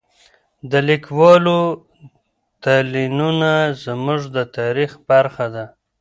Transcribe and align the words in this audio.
د 0.71 0.73
لیکوالو 0.89 1.59
تلینونه 2.63 3.53
زموږ 3.83 4.21
د 4.35 4.37
تاریخ 4.57 4.91
برخه 5.09 5.45
ده. 5.55 5.65